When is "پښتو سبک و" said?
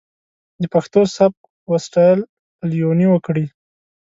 0.73-1.73